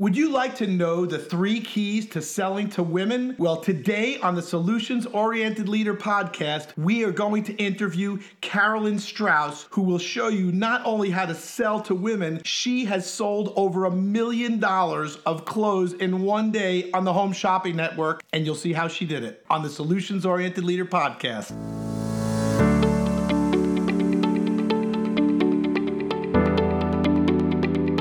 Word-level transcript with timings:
Would 0.00 0.16
you 0.16 0.30
like 0.30 0.54
to 0.58 0.68
know 0.68 1.06
the 1.06 1.18
three 1.18 1.60
keys 1.60 2.08
to 2.10 2.22
selling 2.22 2.70
to 2.70 2.84
women? 2.84 3.34
Well, 3.36 3.56
today 3.56 4.16
on 4.18 4.36
the 4.36 4.42
Solutions 4.42 5.06
Oriented 5.06 5.68
Leader 5.68 5.94
podcast, 5.94 6.68
we 6.76 7.02
are 7.02 7.10
going 7.10 7.42
to 7.42 7.52
interview 7.54 8.20
Carolyn 8.40 9.00
Strauss, 9.00 9.66
who 9.70 9.82
will 9.82 9.98
show 9.98 10.28
you 10.28 10.52
not 10.52 10.82
only 10.84 11.10
how 11.10 11.26
to 11.26 11.34
sell 11.34 11.80
to 11.80 11.96
women, 11.96 12.40
she 12.44 12.84
has 12.84 13.10
sold 13.10 13.52
over 13.56 13.86
a 13.86 13.90
million 13.90 14.60
dollars 14.60 15.16
of 15.26 15.44
clothes 15.44 15.94
in 15.94 16.22
one 16.22 16.52
day 16.52 16.92
on 16.92 17.02
the 17.02 17.12
Home 17.12 17.32
Shopping 17.32 17.74
Network, 17.74 18.22
and 18.32 18.46
you'll 18.46 18.54
see 18.54 18.72
how 18.72 18.86
she 18.86 19.04
did 19.04 19.24
it 19.24 19.44
on 19.50 19.64
the 19.64 19.68
Solutions 19.68 20.24
Oriented 20.24 20.62
Leader 20.62 20.86
podcast. 20.86 21.50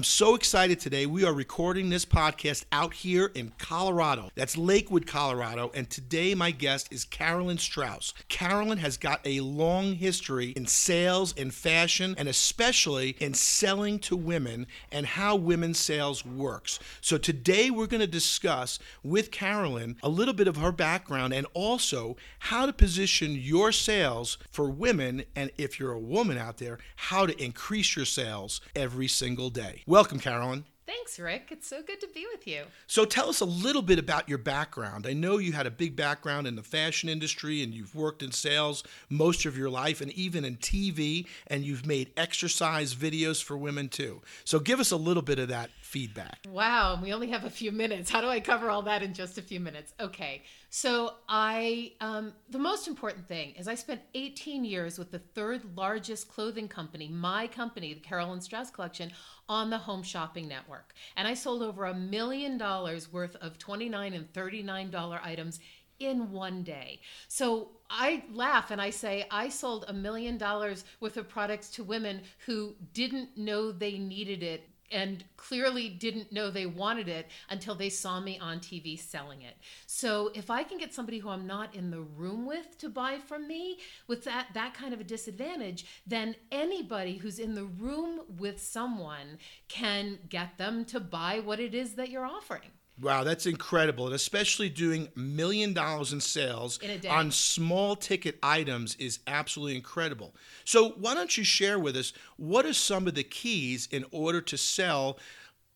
I'm 0.00 0.04
so 0.04 0.34
excited 0.34 0.80
today. 0.80 1.04
We 1.04 1.24
are 1.24 1.34
recording 1.34 1.90
this 1.90 2.06
podcast 2.06 2.64
out 2.72 2.94
here 2.94 3.30
in 3.34 3.52
Colorado. 3.58 4.30
That's 4.34 4.56
Lakewood, 4.56 5.06
Colorado. 5.06 5.70
And 5.74 5.90
today, 5.90 6.34
my 6.34 6.52
guest 6.52 6.90
is 6.90 7.04
Carolyn 7.04 7.58
Strauss. 7.58 8.14
Carolyn 8.30 8.78
has 8.78 8.96
got 8.96 9.20
a 9.26 9.40
long 9.40 9.92
history 9.92 10.52
in 10.52 10.64
sales, 10.64 11.34
and 11.36 11.52
fashion, 11.52 12.14
and 12.16 12.28
especially 12.28 13.10
in 13.20 13.34
selling 13.34 13.98
to 13.98 14.16
women 14.16 14.66
and 14.90 15.04
how 15.04 15.36
women's 15.36 15.78
sales 15.78 16.24
works. 16.24 16.78
So 17.02 17.18
today, 17.18 17.70
we're 17.70 17.86
going 17.86 18.00
to 18.00 18.06
discuss 18.06 18.78
with 19.02 19.30
Carolyn 19.30 19.96
a 20.02 20.08
little 20.08 20.32
bit 20.32 20.48
of 20.48 20.56
her 20.56 20.72
background 20.72 21.34
and 21.34 21.46
also 21.52 22.16
how 22.38 22.64
to 22.64 22.72
position 22.72 23.32
your 23.32 23.70
sales 23.70 24.38
for 24.50 24.70
women. 24.70 25.24
And 25.36 25.50
if 25.58 25.78
you're 25.78 25.92
a 25.92 25.98
woman 25.98 26.38
out 26.38 26.56
there, 26.56 26.78
how 26.96 27.26
to 27.26 27.38
increase 27.38 27.96
your 27.96 28.06
sales 28.06 28.62
every 28.74 29.06
single 29.06 29.50
day. 29.50 29.82
Welcome, 29.90 30.20
Carolyn. 30.20 30.62
Thanks, 30.86 31.18
Rick. 31.18 31.48
It's 31.50 31.66
so 31.66 31.82
good 31.82 32.00
to 32.00 32.06
be 32.14 32.24
with 32.32 32.46
you. 32.46 32.62
So, 32.86 33.04
tell 33.04 33.28
us 33.28 33.40
a 33.40 33.44
little 33.44 33.82
bit 33.82 33.98
about 33.98 34.28
your 34.28 34.38
background. 34.38 35.04
I 35.04 35.12
know 35.12 35.38
you 35.38 35.52
had 35.52 35.66
a 35.66 35.70
big 35.70 35.96
background 35.96 36.46
in 36.46 36.54
the 36.54 36.62
fashion 36.62 37.08
industry 37.08 37.64
and 37.64 37.74
you've 37.74 37.94
worked 37.96 38.22
in 38.22 38.30
sales 38.30 38.84
most 39.08 39.46
of 39.46 39.58
your 39.58 39.68
life 39.68 40.00
and 40.00 40.12
even 40.12 40.44
in 40.44 40.58
TV, 40.58 41.26
and 41.48 41.64
you've 41.64 41.86
made 41.86 42.12
exercise 42.16 42.94
videos 42.94 43.42
for 43.42 43.56
women 43.56 43.88
too. 43.88 44.22
So, 44.44 44.60
give 44.60 44.78
us 44.78 44.92
a 44.92 44.96
little 44.96 45.24
bit 45.24 45.40
of 45.40 45.48
that 45.48 45.70
feedback. 45.80 46.46
Wow, 46.48 47.00
we 47.02 47.12
only 47.12 47.30
have 47.30 47.44
a 47.44 47.50
few 47.50 47.72
minutes. 47.72 48.10
How 48.10 48.20
do 48.20 48.28
I 48.28 48.38
cover 48.38 48.70
all 48.70 48.82
that 48.82 49.02
in 49.02 49.12
just 49.12 49.38
a 49.38 49.42
few 49.42 49.58
minutes? 49.58 49.92
Okay, 49.98 50.44
so 50.70 51.14
I, 51.28 51.94
um, 52.00 52.32
the 52.48 52.60
most 52.60 52.86
important 52.86 53.26
thing 53.26 53.54
is 53.58 53.66
I 53.66 53.74
spent 53.74 54.00
18 54.14 54.64
years 54.64 54.98
with 55.00 55.10
the 55.10 55.18
third 55.18 55.76
largest 55.76 56.28
clothing 56.28 56.68
company, 56.68 57.08
my 57.08 57.48
company, 57.48 57.92
the 57.92 58.00
Carolyn 58.00 58.40
Strauss 58.40 58.70
Collection, 58.70 59.10
on 59.50 59.68
the 59.68 59.78
Home 59.78 60.04
Shopping 60.04 60.46
Network, 60.46 60.94
and 61.16 61.26
I 61.26 61.34
sold 61.34 61.60
over 61.60 61.86
a 61.86 61.92
million 61.92 62.56
dollars 62.56 63.12
worth 63.12 63.34
of 63.36 63.58
29 63.58 64.14
and 64.14 64.32
39 64.32 64.90
dollar 64.92 65.20
items 65.24 65.58
in 65.98 66.30
one 66.30 66.62
day. 66.62 67.00
So 67.26 67.70
I 67.90 68.22
laugh 68.32 68.70
and 68.70 68.80
I 68.80 68.90
say, 68.90 69.26
I 69.28 69.48
sold 69.48 69.84
a 69.88 69.92
million 69.92 70.38
dollars 70.38 70.84
worth 71.00 71.16
of 71.16 71.28
products 71.28 71.68
to 71.72 71.84
women 71.84 72.22
who 72.46 72.76
didn't 72.94 73.36
know 73.36 73.72
they 73.72 73.98
needed 73.98 74.44
it 74.44 74.68
and 74.90 75.24
clearly 75.36 75.88
didn't 75.88 76.32
know 76.32 76.50
they 76.50 76.66
wanted 76.66 77.08
it 77.08 77.28
until 77.48 77.74
they 77.74 77.88
saw 77.88 78.20
me 78.20 78.38
on 78.38 78.60
TV 78.60 78.98
selling 78.98 79.42
it. 79.42 79.56
So 79.86 80.30
if 80.34 80.50
I 80.50 80.62
can 80.62 80.78
get 80.78 80.94
somebody 80.94 81.18
who 81.18 81.28
I'm 81.28 81.46
not 81.46 81.74
in 81.74 81.90
the 81.90 82.00
room 82.00 82.46
with 82.46 82.78
to 82.78 82.88
buy 82.88 83.18
from 83.18 83.46
me 83.46 83.78
with 84.06 84.24
that 84.24 84.48
that 84.54 84.74
kind 84.74 84.92
of 84.92 85.00
a 85.00 85.04
disadvantage, 85.04 85.86
then 86.06 86.34
anybody 86.50 87.16
who's 87.16 87.38
in 87.38 87.54
the 87.54 87.64
room 87.64 88.20
with 88.38 88.60
someone 88.60 89.38
can 89.68 90.18
get 90.28 90.58
them 90.58 90.84
to 90.86 91.00
buy 91.00 91.40
what 91.40 91.60
it 91.60 91.74
is 91.74 91.94
that 91.94 92.10
you're 92.10 92.26
offering. 92.26 92.70
Wow, 93.00 93.24
that's 93.24 93.46
incredible. 93.46 94.06
And 94.06 94.14
especially 94.14 94.68
doing 94.68 95.08
million 95.14 95.72
dollars 95.72 96.12
in 96.12 96.20
sales 96.20 96.78
in 96.78 97.06
on 97.08 97.30
small 97.30 97.96
ticket 97.96 98.38
items 98.42 98.94
is 98.96 99.20
absolutely 99.26 99.76
incredible. 99.76 100.34
So, 100.64 100.90
why 100.90 101.14
don't 101.14 101.36
you 101.36 101.44
share 101.44 101.78
with 101.78 101.96
us 101.96 102.12
what 102.36 102.66
are 102.66 102.74
some 102.74 103.06
of 103.06 103.14
the 103.14 103.22
keys 103.22 103.88
in 103.90 104.04
order 104.10 104.40
to 104.42 104.58
sell 104.58 105.18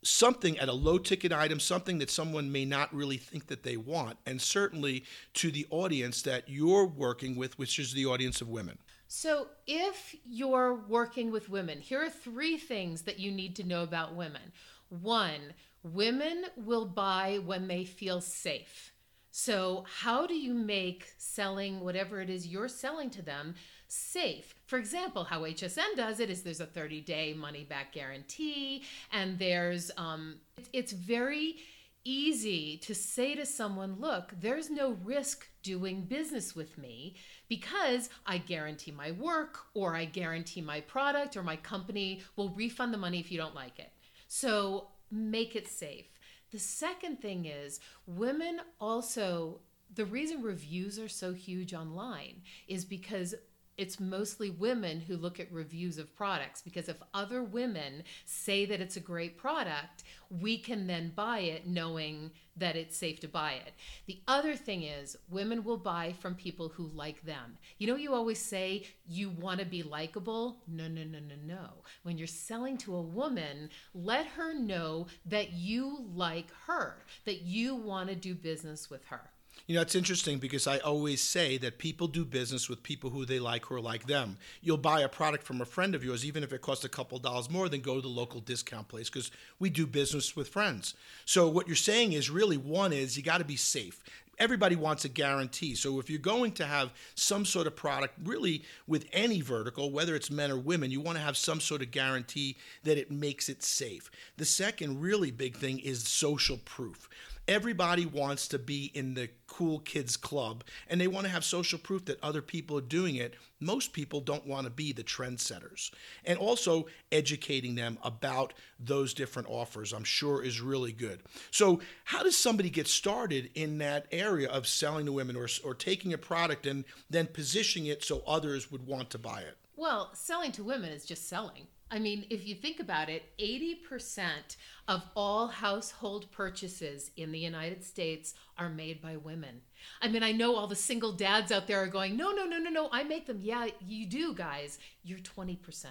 something 0.03 0.59
at 0.59 0.69
a 0.69 0.73
low 0.73 0.99
ticket 0.99 1.33
item, 1.33 1.59
something 1.59 1.99
that 1.99 2.11
someone 2.11 2.53
may 2.53 2.65
not 2.65 2.95
really 2.95 3.17
think 3.17 3.47
that 3.47 3.63
they 3.63 3.77
want, 3.77 4.19
and 4.27 4.41
certainly 4.41 5.05
to 5.35 5.51
the 5.51 5.67
audience 5.71 6.23
that 6.23 6.49
you're 6.49 6.87
working 6.87 7.37
with, 7.37 7.59
which 7.59 7.79
is 7.79 7.93
the 7.93 8.05
audience 8.05 8.41
of 8.41 8.49
women? 8.49 8.79
So, 9.09 9.49
if 9.67 10.15
you're 10.27 10.75
working 10.75 11.31
with 11.31 11.49
women, 11.49 11.81
here 11.81 12.03
are 12.03 12.11
three 12.11 12.59
things 12.59 13.03
that 13.03 13.19
you 13.19 13.31
need 13.33 13.57
to 13.57 13.65
know 13.65 13.83
about 13.83 14.15
women. 14.15 14.53
One, 14.89 15.55
Women 15.85 16.47
will 16.57 16.87
buy 16.87 17.41
when 17.45 17.69
they 17.69 17.85
feel 17.85 18.21
safe. 18.21 18.93
So, 19.31 19.85
how 20.01 20.27
do 20.27 20.35
you 20.35 20.55
make 20.55 21.13
selling 21.19 21.81
whatever 21.81 22.21
it 22.21 22.31
is 22.31 22.47
you're 22.47 22.69
selling 22.69 23.11
to 23.11 23.23
them 23.23 23.55
safe? 23.89 24.55
For 24.67 24.79
example, 24.79 25.25
how 25.25 25.43
HSN 25.43 25.97
does 25.97 26.21
it 26.21 26.31
is 26.31 26.43
there's 26.43 26.61
a 26.61 26.67
30 26.67 27.01
day 27.03 27.35
money 27.35 27.65
back 27.65 27.93
guarantee, 27.93 28.85
and 29.13 29.39
there's, 29.39 29.91
um, 29.97 30.37
it's 30.73 30.93
very 30.93 31.57
easy 32.05 32.77
to 32.79 32.95
say 32.95 33.35
to 33.35 33.45
someone, 33.45 33.97
look, 33.99 34.33
there's 34.41 34.71
no 34.71 34.93
risk 35.03 35.49
doing 35.63 36.03
business 36.03 36.55
with 36.55 36.79
me 36.79 37.17
because 37.49 38.11
I 38.27 38.39
guarantee 38.39 38.93
my 38.93 39.11
work 39.11 39.59
or 39.75 39.97
I 39.97 40.05
guarantee 40.05 40.61
my 40.61 40.81
product 40.81 41.37
or 41.37 41.43
my 41.43 41.57
company 41.57 42.23
will 42.37 42.51
refund 42.51 42.95
the 42.95 42.99
money 42.99 43.21
if 43.21 43.33
you 43.33 43.39
don't 43.39 43.55
like 43.55 43.79
it. 43.79 43.91
So 44.29 44.89
make 45.15 45.55
it 45.55 45.69
safe. 45.69 46.07
The 46.51 46.59
second 46.59 47.21
thing 47.21 47.47
is 47.47 47.81
women 48.07 48.61
also 48.81 49.61
the 49.95 50.05
reason 50.05 50.43
reviews 50.43 50.99
are 50.99 51.09
so 51.09 51.33
huge 51.33 51.73
online 51.73 52.43
is 52.67 52.85
because 52.85 53.35
it's 53.77 53.99
mostly 53.99 54.51
women 54.51 55.01
who 55.01 55.17
look 55.17 55.41
at 55.41 55.51
reviews 55.53 55.99
of 55.99 56.15
products 56.15 56.63
because 56.63 56.89
if 56.89 56.97
other 57.13 57.43
women 57.43 58.03
say 58.25 58.65
that 58.67 58.81
it's 58.81 58.97
a 58.97 59.01
great 59.01 59.37
product, 59.37 60.05
we 60.31 60.59
can 60.59 60.87
then 60.87 61.13
buy 61.15 61.41
it 61.41 61.67
knowing 61.67 62.31
that 62.57 62.77
it's 62.77 62.97
safe 62.97 63.21
to 63.21 63.29
buy 63.29 63.53
it. 63.53 63.73
The 64.07 64.21
other 64.29 64.55
thing 64.55 64.85
is, 64.85 65.17
women 65.29 65.65
will 65.65 65.77
buy 65.77 66.15
from 66.21 66.35
people 66.35 66.69
who 66.69 66.87
like 66.89 67.23
them. 67.23 67.59
You 67.79 67.89
know, 67.89 67.97
you 67.97 68.15
always 68.15 68.39
say 68.39 68.87
you 69.07 69.31
want 69.31 69.61
to 69.61 69.67
be 69.67 69.83
likable. 69.83 70.59
No, 70.69 70.87
no, 70.87 71.03
no, 71.03 71.19
no, 71.19 71.35
no. 71.45 71.69
When 72.05 72.17
you're 72.17 72.27
selling 72.27 72.79
to 72.79 72.95
a 72.95 73.03
woman, 73.03 73.71
let 73.93 74.27
her 74.27 74.55
know 74.55 75.09
that 75.27 75.53
you 75.53 76.07
like 76.15 76.51
her, 76.67 77.05
that 77.25 77.43
you 77.43 77.75
want 77.75 78.09
to 78.11 78.15
do 78.15 78.35
business 78.35 78.89
with 78.89 79.05
her. 79.07 79.31
You 79.67 79.75
know, 79.75 79.81
it's 79.81 79.95
interesting 79.95 80.39
because 80.39 80.67
I 80.67 80.77
always 80.79 81.23
say 81.23 81.57
that 81.59 81.79
people 81.79 82.07
do 82.07 82.27
business 82.27 82.69
with 82.69 82.83
people 82.83 83.09
who 83.09 83.25
they 83.25 83.39
like 83.39 83.65
who 83.65 83.77
are 83.77 83.81
like 83.81 84.07
them. 84.07 84.37
You'll 84.61 84.77
buy 84.77 85.01
a 85.01 85.09
product 85.09 85.45
from 85.45 85.63
a 85.63 85.65
friend 85.65 85.95
of 85.95 86.05
yours, 86.05 86.23
even 86.23 86.43
if 86.43 86.53
it 86.53 86.61
costs 86.61 86.85
a 86.85 86.89
couple 86.89 87.19
dollars 87.19 87.49
more, 87.49 87.71
than 87.71 87.81
go 87.81 87.95
to 87.95 88.03
the 88.03 88.09
local 88.09 88.41
discount 88.41 88.89
place 88.89 89.09
because 89.09 89.31
we 89.59 89.71
do 89.71 89.87
business 89.87 90.37
with 90.37 90.49
friends. 90.49 90.95
So, 91.25 91.49
what 91.49 91.67
you're 91.67 91.77
saying 91.77 92.13
is 92.13 92.29
really 92.29 92.59
one 92.59 92.93
is 92.93 93.17
you 93.17 93.23
got 93.23 93.39
to 93.39 93.45
be 93.45 93.57
safe 93.57 94.03
everybody 94.39 94.77
wants 94.77 95.05
a 95.05 95.09
guarantee. 95.09 95.75
So 95.75 96.01
if 96.01 96.11
you're 96.11 96.19
going 96.19 96.53
to 96.53 96.67
have 96.67 96.93
some 97.15 97.45
sort 97.45 97.67
of 97.67 97.77
product, 97.77 98.15
really 98.25 98.65
with 98.87 99.07
any 99.13 99.41
vertical, 99.41 99.91
whether 99.91 100.15
it's 100.15 100.31
men 100.31 100.51
or 100.51 100.59
women, 100.59 100.91
you 100.91 101.01
want 101.01 101.19
to 101.19 101.25
have 101.25 101.37
some 101.37 101.61
sort 101.61 101.83
of 101.83 101.91
guarantee 101.91 102.57
that 102.85 102.99
it 102.99 103.11
makes 103.11 103.49
it 103.49 103.63
safe. 103.63 104.11
The 104.37 104.45
second 104.45 105.01
really 105.01 105.31
big 105.31 105.57
thing 105.57 105.79
is 105.79 106.07
social 106.07 106.59
proof 106.65 107.09
everybody 107.47 108.07
wants 108.07 108.49
to 108.49 108.59
be 108.59 108.91
in 108.95 109.15
the 109.15 109.29
cool 109.47 109.79
kids 109.81 110.17
club 110.17 110.65
and 110.89 111.01
they 111.01 111.07
want 111.07 111.27
to 111.27 111.33
have 111.33 111.45
social 111.45 111.79
proof 111.79 112.05
that 112.07 112.23
other 112.23 112.43
people 112.43 112.79
are 112.79 112.83
doing 112.83 113.17
it. 113.17 113.35
Most 113.61 113.93
people 113.93 114.21
don't 114.21 114.47
want 114.47 114.65
to 114.65 114.71
be 114.71 114.93
the 114.93 115.05
trendsetters. 115.05 115.91
And 116.25 116.39
also 116.39 116.87
educating 117.13 117.75
them 117.75 117.99
about 118.03 118.55
those 118.79 119.15
different 119.15 119.49
offers, 119.49 119.93
I'm 119.93 120.05
sure 120.05 120.43
is 120.43 120.61
really 120.61 120.93
good. 120.93 121.23
So, 121.51 121.81
how 122.05 122.23
does 122.23 122.37
somebody 122.37 122.71
get 122.71 122.89
started 122.89 123.51
in 123.55 123.79
that 123.79 124.07
area 124.11 124.49
of 124.49 124.67
selling 124.67 125.07
to 125.07 125.13
women 125.13 125.37
or, 125.37 125.49
or 125.65 125.75
taking 125.75 126.13
a 126.13 126.19
product 126.19 126.67
and 126.67 126.85
then 127.09 127.27
positioning 127.27 127.89
it 127.89 128.05
so 128.05 128.23
others 128.27 128.71
would 128.71 128.87
want 128.87 129.11
to 129.11 129.19
buy 129.19 129.41
it? 129.41 129.57
Well, 129.77 130.11
selling 130.15 130.53
to 130.53 130.65
women 130.65 130.93
is 130.93 131.05
just 131.05 131.29
selling. 131.29 131.67
I 131.91 131.99
mean, 131.99 132.27
if 132.31 132.47
you 132.47 132.55
think 132.55 132.81
about 132.81 133.09
it, 133.09 133.25
80% 133.39 134.57
of 134.89 135.03
all 135.15 135.49
household 135.49 136.31
purchases 136.33 137.11
in 137.17 137.31
the 137.31 137.39
United 137.39 137.85
States 137.85 138.35
are 138.59 138.69
made 138.69 139.03
by 139.03 139.17
women. 139.17 139.61
I 140.01 140.09
mean, 140.09 140.23
I 140.23 140.33
know 140.33 140.57
all 140.57 140.67
the 140.67 140.75
single 140.75 141.13
dads 141.13 141.53
out 141.53 141.67
there 141.67 141.83
are 141.83 141.89
going, 141.89 142.17
no, 142.17 142.33
no, 142.33 142.47
no, 142.47 142.59
no, 142.59 142.71
no, 142.71 142.89
I 142.91 143.05
make 143.05 143.27
them. 143.27 143.41
Yeah, 143.41 143.69
you 143.85 144.07
do, 144.07 144.35
guys. 144.35 144.79
You're 145.03 145.19
20%. 145.19 145.87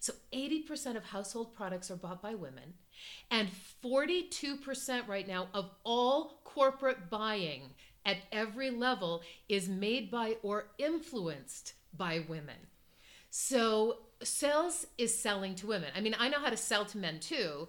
So 0.00 0.14
80% 0.32 0.96
of 0.96 1.04
household 1.04 1.54
products 1.54 1.90
are 1.90 1.96
bought 1.96 2.20
by 2.20 2.34
women. 2.34 2.74
And 3.30 3.48
42% 3.84 5.08
right 5.08 5.28
now 5.28 5.48
of 5.54 5.70
all 5.84 6.40
corporate 6.44 7.08
buying 7.08 7.70
at 8.04 8.18
every 8.32 8.70
level 8.70 9.22
is 9.48 9.68
made 9.68 10.10
by 10.10 10.36
or 10.42 10.68
influenced 10.78 11.74
by 11.96 12.24
women. 12.28 12.56
So 13.30 13.98
sales 14.22 14.86
is 14.98 15.16
selling 15.16 15.54
to 15.56 15.66
women. 15.66 15.90
I 15.94 16.00
mean, 16.00 16.16
I 16.18 16.28
know 16.28 16.40
how 16.40 16.50
to 16.50 16.56
sell 16.56 16.84
to 16.86 16.98
men 16.98 17.20
too. 17.20 17.68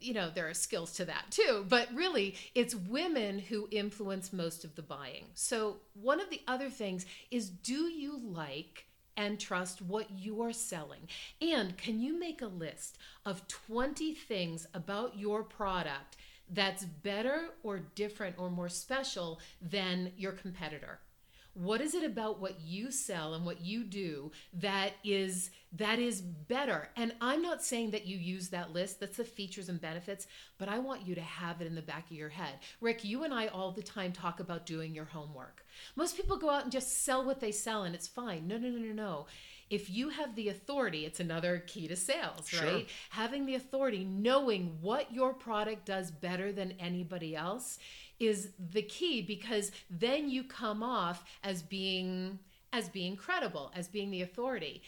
You 0.00 0.14
know, 0.14 0.30
there 0.34 0.48
are 0.48 0.54
skills 0.54 0.92
to 0.94 1.04
that 1.04 1.26
too, 1.30 1.64
but 1.68 1.88
really 1.94 2.34
it's 2.54 2.74
women 2.74 3.38
who 3.38 3.68
influence 3.70 4.32
most 4.32 4.64
of 4.64 4.74
the 4.74 4.82
buying. 4.82 5.26
So, 5.34 5.76
one 5.94 6.20
of 6.20 6.28
the 6.28 6.40
other 6.48 6.70
things 6.70 7.06
is 7.30 7.50
do 7.50 7.84
you 7.84 8.18
like 8.18 8.86
and 9.16 9.38
trust 9.38 9.82
what 9.82 10.06
you're 10.10 10.52
selling? 10.52 11.08
And 11.40 11.76
can 11.76 12.00
you 12.00 12.18
make 12.18 12.42
a 12.42 12.46
list 12.46 12.98
of 13.24 13.46
20 13.48 14.14
things 14.14 14.66
about 14.74 15.16
your 15.18 15.42
product 15.42 16.16
that's 16.50 16.84
better 16.84 17.50
or 17.62 17.78
different 17.94 18.36
or 18.38 18.50
more 18.50 18.68
special 18.68 19.40
than 19.60 20.12
your 20.16 20.32
competitor? 20.32 20.98
What 21.54 21.80
is 21.80 21.94
it 21.94 22.04
about 22.04 22.40
what 22.40 22.60
you 22.60 22.90
sell 22.90 23.34
and 23.34 23.44
what 23.44 23.60
you 23.60 23.84
do 23.84 24.32
that 24.54 24.92
is 25.04 25.50
that 25.76 25.98
is 25.98 26.20
better? 26.20 26.88
And 26.96 27.14
i'm 27.20 27.42
not 27.42 27.62
saying 27.62 27.90
that 27.92 28.06
you 28.06 28.16
use 28.16 28.48
that 28.50 28.72
list. 28.72 29.00
That's 29.00 29.16
the 29.16 29.24
features 29.24 29.68
and 29.68 29.80
benefits 29.80 30.26
but 30.58 30.68
i 30.68 30.78
want 30.78 31.06
you 31.06 31.14
to 31.14 31.20
have 31.20 31.60
it 31.60 31.66
in 31.66 31.74
the 31.74 31.82
back 31.82 32.06
of 32.10 32.16
your 32.16 32.28
head. 32.30 32.54
Rick 32.80 33.04
you 33.04 33.24
and 33.24 33.34
i 33.34 33.46
all 33.48 33.72
the 33.72 33.82
time 33.82 34.12
talk 34.12 34.40
about 34.40 34.66
doing 34.66 34.94
your 34.94 35.04
homework. 35.06 35.64
Most 35.96 36.16
people 36.16 36.36
go 36.36 36.50
out 36.50 36.62
and 36.64 36.72
just 36.72 37.04
sell 37.04 37.24
what 37.24 37.40
they 37.40 37.52
sell 37.52 37.84
and 37.84 37.94
it's 37.94 38.08
fine. 38.08 38.46
No 38.46 38.56
no 38.58 38.68
no 38.68 38.78
no 38.78 38.92
no. 38.92 39.26
If 39.70 39.88
you 39.88 40.10
have 40.10 40.34
the 40.34 40.48
authority, 40.50 41.06
it's 41.06 41.18
another 41.18 41.64
key 41.66 41.88
to 41.88 41.96
sales, 41.96 42.46
Sure. 42.46 42.62
right? 42.62 42.88
Having 43.08 43.46
the 43.46 43.54
authority, 43.54 44.04
knowing 44.04 44.76
what 44.82 45.14
your 45.14 45.32
product 45.32 45.86
does 45.86 46.10
better 46.10 46.52
than 46.52 46.72
anybody 46.78 47.34
else 47.34 47.78
is 48.22 48.50
the 48.58 48.82
key 48.82 49.22
because 49.22 49.72
then 49.90 50.28
you 50.28 50.44
come 50.44 50.82
off 50.82 51.24
as 51.42 51.62
being 51.62 52.38
as 52.72 52.88
being 52.88 53.16
credible, 53.16 53.70
as 53.76 53.86
being 53.86 54.10
the 54.10 54.22
authority. 54.22 54.82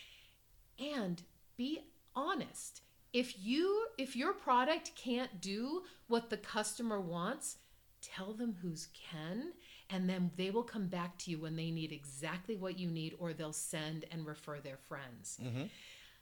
And 0.78 1.22
be 1.56 1.80
honest. 2.16 2.80
If 3.12 3.44
you 3.44 3.86
if 3.98 4.16
your 4.16 4.32
product 4.32 4.92
can't 4.96 5.40
do 5.40 5.82
what 6.08 6.30
the 6.30 6.36
customer 6.36 7.00
wants, 7.00 7.58
tell 8.04 8.32
them 8.32 8.56
who's 8.60 8.88
can 8.92 9.52
and 9.90 10.08
then 10.08 10.30
they 10.36 10.50
will 10.50 10.62
come 10.62 10.86
back 10.86 11.16
to 11.18 11.30
you 11.30 11.38
when 11.38 11.56
they 11.56 11.70
need 11.70 11.92
exactly 11.92 12.56
what 12.56 12.78
you 12.78 12.90
need 12.90 13.14
or 13.18 13.32
they'll 13.32 13.52
send 13.52 14.04
and 14.10 14.26
refer 14.26 14.58
their 14.58 14.76
friends 14.76 15.38
mm-hmm. 15.42 15.64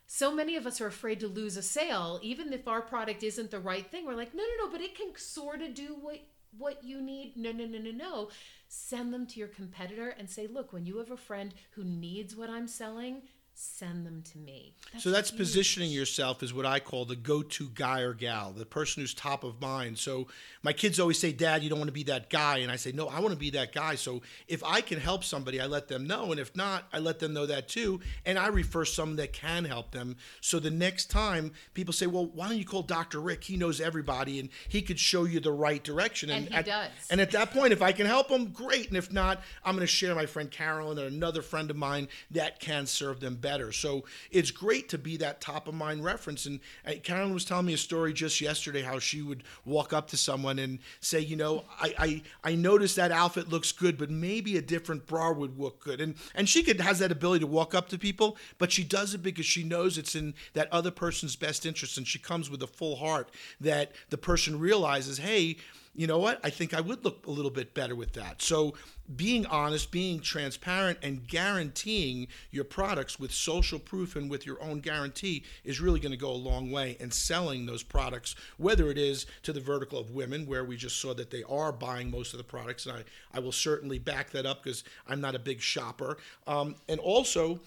so 0.06 0.32
many 0.32 0.56
of 0.56 0.66
us 0.66 0.80
are 0.80 0.86
afraid 0.86 1.18
to 1.18 1.26
lose 1.26 1.56
a 1.56 1.62
sale 1.62 2.20
even 2.22 2.52
if 2.52 2.68
our 2.68 2.80
product 2.80 3.22
isn't 3.22 3.50
the 3.50 3.58
right 3.58 3.90
thing 3.90 4.06
we're 4.06 4.14
like 4.14 4.34
no 4.34 4.42
no 4.42 4.66
no 4.66 4.70
but 4.70 4.80
it 4.80 4.94
can 4.94 5.08
sort 5.16 5.60
of 5.60 5.74
do 5.74 5.96
what 6.00 6.20
what 6.56 6.84
you 6.84 7.00
need 7.00 7.36
no 7.36 7.52
no 7.52 7.66
no 7.66 7.78
no 7.78 7.90
no. 7.90 8.28
Send 8.68 9.12
them 9.12 9.26
to 9.26 9.38
your 9.38 9.48
competitor 9.48 10.08
and 10.18 10.28
say 10.28 10.46
look 10.46 10.72
when 10.72 10.86
you 10.86 10.98
have 10.98 11.10
a 11.10 11.16
friend 11.16 11.54
who 11.72 11.84
needs 11.84 12.36
what 12.36 12.50
i'm 12.50 12.68
selling 12.68 13.22
send 13.54 14.06
them 14.06 14.22
to 14.22 14.38
me 14.38 14.74
So 14.98 15.10
that's 15.10 15.30
huge. 15.30 15.38
positioning 15.38 15.90
yourself 15.90 16.42
as 16.42 16.52
what 16.52 16.66
I 16.66 16.80
call 16.80 17.04
the 17.04 17.16
go-to 17.16 17.68
guy 17.74 18.00
or 18.00 18.14
gal, 18.14 18.52
the 18.52 18.66
person 18.66 19.02
who's 19.02 19.14
top 19.14 19.44
of 19.44 19.60
mind. 19.60 19.98
So 19.98 20.28
my 20.62 20.72
kids 20.72 20.98
always 20.98 21.18
say, 21.18 21.32
"Dad, 21.32 21.62
you 21.62 21.68
don't 21.70 21.78
want 21.78 21.88
to 21.88 21.92
be 21.92 22.02
that 22.04 22.30
guy," 22.30 22.58
and 22.58 22.70
I 22.70 22.76
say, 22.76 22.92
"No, 22.92 23.08
I 23.08 23.20
want 23.20 23.32
to 23.32 23.38
be 23.38 23.50
that 23.50 23.72
guy." 23.72 23.94
So 23.94 24.22
if 24.48 24.62
I 24.64 24.80
can 24.80 25.00
help 25.00 25.24
somebody, 25.24 25.60
I 25.60 25.66
let 25.66 25.88
them 25.88 26.06
know, 26.06 26.30
and 26.30 26.40
if 26.40 26.54
not, 26.56 26.88
I 26.92 26.98
let 26.98 27.18
them 27.18 27.32
know 27.32 27.46
that 27.46 27.68
too, 27.68 28.00
and 28.24 28.38
I 28.38 28.48
refer 28.48 28.84
some 28.84 29.16
that 29.16 29.32
can 29.32 29.64
help 29.64 29.92
them. 29.92 30.16
So 30.40 30.58
the 30.58 30.70
next 30.70 31.10
time 31.10 31.52
people 31.74 31.92
say, 31.92 32.06
"Well, 32.06 32.26
why 32.26 32.48
don't 32.48 32.58
you 32.58 32.64
call 32.64 32.82
Dr. 32.82 33.20
Rick? 33.20 33.44
He 33.44 33.56
knows 33.56 33.80
everybody, 33.80 34.38
and 34.40 34.48
he 34.68 34.82
could 34.82 34.98
show 34.98 35.24
you 35.24 35.40
the 35.40 35.52
right 35.52 35.82
direction." 35.82 36.30
And 36.30 36.48
he 36.48 36.54
at, 36.54 36.66
does. 36.66 36.90
And 37.10 37.20
at 37.20 37.30
that 37.32 37.52
point, 37.52 37.72
if 37.72 37.82
I 37.82 37.92
can 37.92 38.06
help 38.06 38.28
them, 38.28 38.52
great. 38.52 38.88
And 38.88 38.96
if 38.96 39.12
not, 39.12 39.42
I'm 39.64 39.74
going 39.74 39.86
to 39.86 39.92
share 39.92 40.14
my 40.14 40.26
friend 40.26 40.50
Carolyn 40.50 40.98
and 40.98 41.14
another 41.14 41.42
friend 41.42 41.70
of 41.70 41.76
mine 41.76 42.08
that 42.30 42.60
can 42.60 42.86
serve 42.86 43.20
them 43.20 43.36
better. 43.42 43.72
So 43.72 44.04
it's 44.30 44.50
great 44.50 44.88
to 44.90 44.98
be 44.98 45.18
that 45.18 45.40
top 45.40 45.68
of 45.68 45.74
mind 45.74 46.02
reference. 46.02 46.46
And 46.46 46.60
uh, 46.86 46.92
Carolyn 47.02 47.34
was 47.34 47.44
telling 47.44 47.66
me 47.66 47.74
a 47.74 47.78
story 47.78 48.14
just 48.14 48.40
yesterday 48.40 48.80
how 48.80 48.98
she 48.98 49.20
would 49.20 49.42
walk 49.66 49.92
up 49.92 50.08
to 50.08 50.16
someone 50.16 50.58
and 50.58 50.78
say, 51.00 51.20
you 51.20 51.36
know, 51.36 51.64
I 51.78 51.94
I, 51.98 52.22
I 52.52 52.54
noticed 52.54 52.96
that 52.96 53.12
outfit 53.12 53.48
looks 53.48 53.72
good, 53.72 53.98
but 53.98 54.10
maybe 54.10 54.56
a 54.56 54.62
different 54.62 55.06
bra 55.06 55.32
would 55.32 55.58
look 55.58 55.84
good. 55.84 56.00
And 56.00 56.14
and 56.34 56.48
she 56.48 56.62
could 56.62 56.80
has 56.80 57.00
that 57.00 57.12
ability 57.12 57.40
to 57.40 57.46
walk 57.46 57.74
up 57.74 57.88
to 57.90 57.98
people, 57.98 58.38
but 58.58 58.72
she 58.72 58.84
does 58.84 59.12
it 59.12 59.22
because 59.22 59.46
she 59.46 59.64
knows 59.64 59.98
it's 59.98 60.14
in 60.14 60.34
that 60.54 60.72
other 60.72 60.90
person's 60.90 61.36
best 61.36 61.66
interest, 61.66 61.98
and 61.98 62.06
she 62.06 62.18
comes 62.18 62.48
with 62.48 62.62
a 62.62 62.66
full 62.66 62.96
heart 62.96 63.30
that 63.60 63.92
the 64.08 64.18
person 64.18 64.58
realizes, 64.58 65.18
hey 65.18 65.56
you 65.94 66.06
know 66.06 66.18
what? 66.18 66.40
I 66.42 66.48
think 66.48 66.72
I 66.72 66.80
would 66.80 67.04
look 67.04 67.26
a 67.26 67.30
little 67.30 67.50
bit 67.50 67.74
better 67.74 67.94
with 67.94 68.14
that. 68.14 68.40
So, 68.40 68.74
being 69.14 69.44
honest, 69.46 69.90
being 69.90 70.20
transparent, 70.20 70.98
and 71.02 71.26
guaranteeing 71.26 72.28
your 72.50 72.64
products 72.64 73.18
with 73.18 73.30
social 73.30 73.78
proof 73.78 74.16
and 74.16 74.30
with 74.30 74.46
your 74.46 74.62
own 74.62 74.80
guarantee 74.80 75.44
is 75.64 75.80
really 75.80 76.00
going 76.00 76.12
to 76.12 76.18
go 76.18 76.30
a 76.30 76.32
long 76.32 76.70
way 76.70 76.96
in 76.98 77.10
selling 77.10 77.66
those 77.66 77.82
products, 77.82 78.36
whether 78.56 78.90
it 78.90 78.96
is 78.96 79.26
to 79.42 79.52
the 79.52 79.60
vertical 79.60 79.98
of 79.98 80.12
women, 80.12 80.46
where 80.46 80.64
we 80.64 80.76
just 80.76 80.98
saw 80.98 81.12
that 81.12 81.30
they 81.30 81.42
are 81.42 81.72
buying 81.72 82.10
most 82.10 82.32
of 82.32 82.38
the 82.38 82.44
products. 82.44 82.86
And 82.86 82.96
I, 82.96 83.36
I 83.36 83.40
will 83.40 83.52
certainly 83.52 83.98
back 83.98 84.30
that 84.30 84.46
up 84.46 84.62
because 84.62 84.84
I'm 85.06 85.20
not 85.20 85.34
a 85.34 85.40
big 85.40 85.60
shopper. 85.60 86.16
Um, 86.46 86.76
and 86.88 87.00
also, 87.00 87.60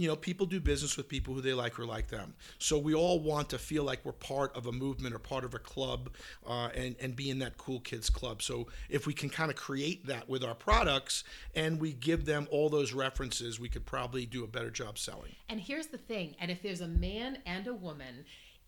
you 0.00 0.08
know, 0.08 0.16
people 0.16 0.46
do 0.46 0.58
business 0.60 0.96
with 0.96 1.08
people 1.08 1.34
who 1.34 1.42
they 1.42 1.52
like 1.52 1.78
or 1.78 1.84
like 1.84 2.08
them. 2.08 2.32
So 2.58 2.78
we 2.78 2.94
all 2.94 3.20
want 3.20 3.50
to 3.50 3.58
feel 3.58 3.84
like 3.84 4.00
we're 4.02 4.12
part 4.12 4.56
of 4.56 4.64
a 4.64 4.72
movement 4.72 5.14
or 5.14 5.18
part 5.18 5.44
of 5.44 5.52
a 5.52 5.58
club 5.58 6.08
uh, 6.46 6.70
and, 6.74 6.96
and 7.02 7.14
be 7.14 7.28
in 7.28 7.38
that 7.40 7.58
cool 7.58 7.80
kids 7.80 8.08
club. 8.08 8.40
So 8.40 8.68
if 8.88 9.06
we 9.06 9.12
can 9.12 9.28
kind 9.28 9.50
of 9.50 9.58
create 9.58 10.06
that 10.06 10.26
with 10.26 10.42
our 10.42 10.54
products 10.54 11.22
and 11.54 11.78
we 11.78 11.92
give 11.92 12.24
them 12.24 12.48
all 12.50 12.70
those 12.70 12.94
references, 12.94 13.60
we 13.60 13.68
could 13.68 13.84
probably 13.84 14.24
do 14.24 14.42
a 14.42 14.46
better 14.46 14.70
job 14.70 14.96
selling. 14.96 15.32
And 15.50 15.60
here's 15.60 15.88
the 15.88 15.98
thing, 15.98 16.34
and 16.40 16.50
if 16.50 16.62
there's 16.62 16.80
a 16.80 16.88
man 16.88 17.36
and 17.44 17.66
a 17.66 17.74
woman 17.74 18.24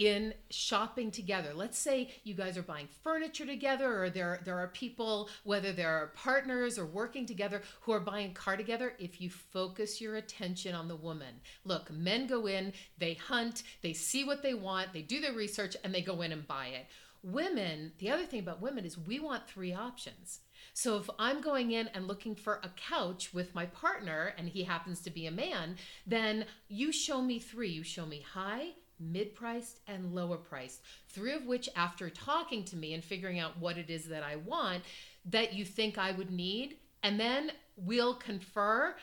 in 0.07 0.35
shopping 0.51 1.11
together, 1.11 1.53
let's 1.55 1.79
say 1.79 2.11
you 2.25 2.35
guys 2.35 2.59
are 2.59 2.63
buying 2.63 2.89
furniture 3.03 3.47
together 3.47 4.03
or 4.03 4.11
there 4.11 4.41
there 4.45 4.59
are 4.59 4.69
people 4.69 5.29
whether 5.45 5.73
they're 5.73 6.13
partners 6.17 6.79
or 6.79 6.87
working 6.87 7.25
together 7.25 7.63
who 7.82 7.93
are 7.93 8.01
buying 8.01 8.31
a 8.31 8.35
car 8.35 8.56
together, 8.56 8.94
if 8.99 9.21
you 9.21 9.31
focus 9.31 10.01
your 10.01 10.17
attention 10.17 10.75
on 10.75 10.89
the 10.89 10.97
woman. 10.97 11.35
Look, 11.65 11.91
men 11.93 12.27
go 12.27 12.47
in, 12.47 12.73
they 12.99 13.15
hunt, 13.15 13.63
they 13.82 13.93
see 13.93 14.25
what 14.25 14.43
they 14.43 14.55
want, 14.55 14.93
they 14.93 15.03
do 15.03 15.21
their 15.21 15.32
research 15.32 15.77
and 15.85 15.94
they 15.94 16.03
go 16.03 16.23
in 16.23 16.32
and 16.32 16.47
buy 16.47 16.67
it. 16.67 16.87
Women, 17.23 17.93
the 17.99 18.11
other 18.11 18.25
thing 18.25 18.41
about 18.41 18.61
women 18.61 18.85
is 18.85 18.99
we 18.99 19.21
want 19.21 19.47
three 19.47 19.73
options. 19.73 20.41
So 20.75 20.97
if 20.97 21.09
I'm 21.19 21.41
going 21.41 21.71
in 21.71 21.89
and 21.89 22.09
looking 22.09 22.35
for 22.35 22.61
a 22.63 22.71
couch 22.71 23.32
with 23.32 23.55
my 23.55 23.67
partner 23.67 24.35
and 24.37 24.49
he 24.49 24.65
happens 24.65 25.01
to 25.03 25.11
be 25.11 25.27
a 25.27 25.31
man, 25.31 25.77
then 26.06 26.47
you 26.69 26.91
show 26.91 27.23
me 27.23 27.39
three. 27.39 27.69
You 27.69 27.85
show 27.85 28.06
me 28.06 28.25
high, 28.35 28.71
mid 28.99 29.34
priced, 29.34 29.79
and 29.87 30.15
lower 30.15 30.37
priced. 30.37 30.82
Three 31.08 31.32
of 31.32 31.46
which, 31.46 31.69
after 31.77 32.11
talking 32.11 32.65
to 32.67 32.77
me 32.77 32.94
and 32.94 33.05
figuring 33.05 33.39
out 33.39 33.58
what 33.58 33.79
it 33.79 33.91
is 33.91 34.06
that 34.06 34.22
I 34.22 34.37
want, 34.37 34.82
that 35.27 35.55
you 35.55 35.65
think 35.65 35.99
I 35.99 36.13
would 36.13 36.31
need, 36.31 36.77
and 37.03 37.19
then 37.19 37.53
we'll 37.77 38.15
confer. 38.15 38.96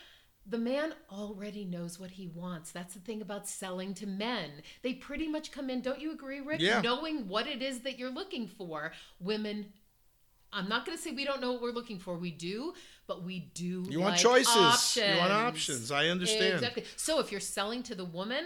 The 0.46 0.58
man 0.58 0.94
already 1.10 1.64
knows 1.64 2.00
what 2.00 2.10
he 2.10 2.26
wants. 2.26 2.72
That's 2.72 2.94
the 2.94 3.00
thing 3.00 3.20
about 3.22 3.46
selling 3.46 3.94
to 3.94 4.06
men. 4.06 4.50
They 4.82 4.94
pretty 4.94 5.28
much 5.28 5.52
come 5.52 5.70
in, 5.70 5.80
don't 5.82 6.00
you 6.00 6.12
agree, 6.12 6.40
Rick? 6.40 6.60
Yeah. 6.60 6.80
Knowing 6.80 7.28
what 7.28 7.46
it 7.46 7.62
is 7.62 7.80
that 7.80 7.98
you're 7.98 8.10
looking 8.10 8.48
for. 8.48 8.92
Women 9.20 9.66
I'm 10.52 10.68
not 10.68 10.84
going 10.84 10.96
to 10.96 11.02
say 11.02 11.12
we 11.12 11.24
don't 11.24 11.40
know 11.40 11.52
what 11.52 11.62
we're 11.62 11.70
looking 11.70 11.98
for. 11.98 12.16
We 12.16 12.30
do, 12.30 12.74
but 13.06 13.22
we 13.22 13.50
do. 13.54 13.86
You 13.88 14.00
want 14.00 14.16
choices. 14.16 14.56
Options. 14.56 15.14
You 15.14 15.20
want 15.20 15.32
options. 15.32 15.92
I 15.92 16.08
understand. 16.08 16.54
Exactly. 16.54 16.84
So 16.96 17.20
if 17.20 17.30
you're 17.30 17.40
selling 17.40 17.82
to 17.84 17.94
the 17.94 18.04
woman, 18.04 18.44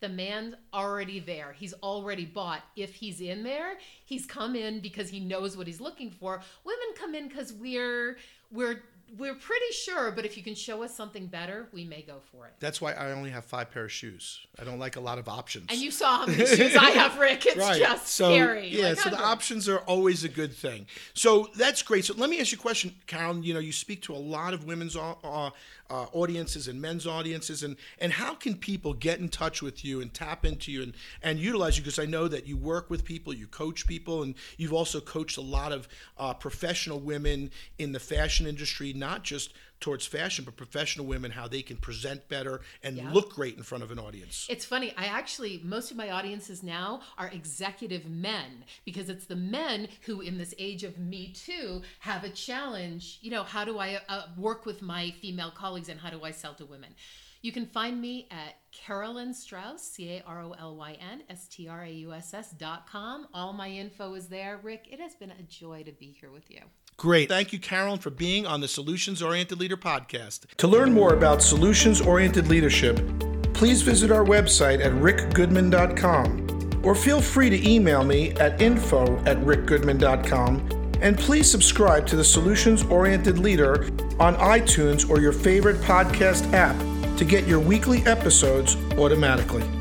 the 0.00 0.08
man's 0.08 0.54
already 0.74 1.20
there. 1.20 1.54
He's 1.58 1.74
already 1.82 2.24
bought. 2.24 2.62
If 2.76 2.94
he's 2.94 3.20
in 3.20 3.42
there, 3.42 3.78
he's 4.04 4.26
come 4.26 4.54
in 4.54 4.80
because 4.80 5.08
he 5.08 5.20
knows 5.20 5.56
what 5.56 5.66
he's 5.66 5.80
looking 5.80 6.10
for. 6.10 6.42
Women 6.64 6.86
come 6.96 7.14
in 7.14 7.28
because 7.28 7.52
we're 7.52 8.16
we're 8.50 8.82
we're 9.16 9.34
pretty 9.34 9.72
sure, 9.72 10.10
but 10.10 10.24
if 10.24 10.36
you 10.36 10.42
can 10.42 10.54
show 10.54 10.82
us 10.82 10.94
something 10.94 11.26
better, 11.26 11.68
we 11.72 11.84
may 11.84 12.02
go 12.02 12.16
for 12.32 12.46
it. 12.46 12.54
That's 12.58 12.80
why 12.80 12.92
I 12.92 13.12
only 13.12 13.30
have 13.30 13.44
five 13.44 13.70
pair 13.70 13.84
of 13.84 13.92
shoes. 13.92 14.40
I 14.58 14.64
don't 14.64 14.80
like 14.80 14.96
a 14.96 15.00
lot 15.00 15.18
of 15.18 15.28
options. 15.28 15.66
And 15.68 15.78
you 15.78 15.92
saw 15.92 16.18
how 16.18 16.26
many 16.26 16.44
shoes 16.44 16.74
I 16.76 16.90
have, 16.90 17.18
Rick. 17.18 17.46
It's 17.46 17.78
just 17.78 18.08
so, 18.08 18.30
scary. 18.30 18.68
Yeah, 18.68 18.88
Like, 18.88 18.98
so 18.98 19.10
the 19.10 19.22
options 19.22 19.68
are 19.68 19.78
always 19.78 20.24
a 20.24 20.28
good 20.28 20.52
thing. 20.52 20.86
So 21.14 21.48
that's 21.56 21.82
great. 21.82 22.04
So 22.04 22.14
let 22.14 22.28
me 22.28 22.40
ask 22.40 22.50
you 22.50 22.58
a 22.58 22.60
question, 22.60 22.94
Carolyn. 23.06 23.44
You 23.44 23.54
know, 23.54 23.60
you 23.60 23.72
speak 23.72 24.02
to 24.02 24.12
a 24.12 24.18
lot 24.18 24.54
of 24.54 24.64
women's 24.64 24.96
uh, 24.96 25.50
uh, 25.90 26.06
audiences 26.12 26.68
and 26.68 26.80
men's 26.80 27.06
audiences, 27.06 27.62
and 27.62 27.76
and 27.98 28.12
how 28.12 28.34
can 28.34 28.56
people 28.56 28.94
get 28.94 29.18
in 29.20 29.28
touch 29.28 29.62
with 29.62 29.84
you 29.84 30.00
and 30.00 30.12
tap 30.12 30.44
into 30.44 30.72
you 30.72 30.82
and 30.82 30.94
and 31.22 31.38
utilize 31.38 31.76
you? 31.76 31.82
Because 31.84 31.98
I 31.98 32.06
know 32.06 32.28
that 32.28 32.46
you 32.46 32.56
work 32.56 32.90
with 32.90 33.04
people, 33.04 33.32
you 33.34 33.46
coach 33.46 33.86
people, 33.86 34.22
and 34.22 34.34
you've 34.56 34.72
also 34.72 35.00
coached 35.00 35.36
a 35.36 35.42
lot 35.42 35.72
of 35.72 35.88
uh, 36.18 36.34
professional 36.34 37.00
women 37.00 37.50
in 37.78 37.92
the 37.92 38.00
fashion 38.00 38.46
industry, 38.46 38.92
not 38.92 39.22
just 39.24 39.52
towards 39.78 40.06
fashion, 40.06 40.42
but 40.44 40.56
professional 40.56 41.04
women, 41.04 41.30
how 41.30 41.46
they 41.46 41.60
can 41.60 41.76
present 41.76 42.26
better 42.28 42.62
and 42.82 42.96
Yeah. 42.96 43.12
look 43.12 43.34
great 43.34 43.58
in 43.58 43.62
front 43.62 43.84
of 43.84 43.90
an 43.90 43.98
audience. 43.98 44.46
It's 44.48 44.64
funny. 44.64 44.94
I 44.96 45.04
actually, 45.04 45.60
most 45.62 45.90
of 45.90 45.98
my 45.98 46.10
audiences 46.10 46.62
now 46.62 47.02
are 47.18 47.28
executive 47.28 48.06
men 48.08 48.64
because 48.86 49.10
it's 49.10 49.26
the 49.26 49.36
men 49.36 49.88
who, 50.06 50.22
in 50.22 50.38
this 50.38 50.54
age 50.58 50.82
of 50.82 50.96
Me 50.98 51.30
Too, 51.32 51.82
have 52.00 52.24
a 52.24 52.30
challenge. 52.30 53.18
You 53.20 53.30
know, 53.30 53.42
how 53.42 53.66
do 53.66 53.78
I 53.78 54.00
uh, 54.08 54.28
work 54.38 54.64
with 54.64 54.80
my 54.80 55.10
female 55.20 55.50
colleagues 55.76 55.88
and 55.90 56.00
how 56.00 56.10
do 56.10 56.24
I 56.24 56.30
sell 56.30 56.54
to 56.54 56.64
women? 56.64 56.94
You 57.42 57.52
can 57.52 57.66
find 57.66 58.00
me 58.00 58.28
at 58.30 58.56
Carolyn 58.72 59.34
Strauss, 59.34 59.82
C 59.82 60.10
A 60.14 60.22
R 60.26 60.42
O 60.42 60.54
L 60.58 60.76
Y 60.76 60.96
N 61.12 61.22
S 61.28 61.46
T 61.48 61.68
R 61.68 61.84
A 61.84 61.90
U 61.90 62.12
S 62.14 62.32
S 62.32 62.50
dot 62.52 62.88
com. 62.90 63.26
All 63.34 63.52
my 63.52 63.68
info 63.68 64.14
is 64.14 64.28
there. 64.28 64.58
Rick, 64.62 64.88
it 64.90 64.98
has 65.00 65.14
been 65.14 65.30
a 65.30 65.42
joy 65.42 65.82
to 65.84 65.92
be 65.92 66.16
here 66.18 66.30
with 66.30 66.50
you. 66.50 66.60
Great. 66.96 67.28
Thank 67.28 67.52
you, 67.52 67.58
Carolyn, 67.58 67.98
for 67.98 68.08
being 68.08 68.46
on 68.46 68.62
the 68.62 68.68
Solutions 68.68 69.20
Oriented 69.20 69.60
Leader 69.60 69.76
podcast. 69.76 70.46
To 70.56 70.66
learn 70.66 70.94
more 70.94 71.12
about 71.12 71.42
solutions 71.42 72.00
oriented 72.00 72.48
leadership, 72.48 72.96
please 73.52 73.82
visit 73.82 74.10
our 74.10 74.24
website 74.24 74.82
at 74.82 74.92
rickgoodman.com 74.92 76.80
or 76.82 76.94
feel 76.94 77.20
free 77.20 77.50
to 77.50 77.68
email 77.70 78.02
me 78.02 78.30
at 78.32 78.62
info 78.62 79.18
at 79.26 79.36
rickgoodman.com. 79.38 80.75
And 81.00 81.18
please 81.18 81.50
subscribe 81.50 82.06
to 82.08 82.16
the 82.16 82.24
Solutions 82.24 82.82
Oriented 82.84 83.38
Leader 83.38 83.84
on 84.18 84.34
iTunes 84.36 85.08
or 85.08 85.20
your 85.20 85.32
favorite 85.32 85.76
podcast 85.82 86.52
app 86.52 86.76
to 87.16 87.24
get 87.24 87.46
your 87.46 87.60
weekly 87.60 88.04
episodes 88.06 88.76
automatically. 88.98 89.75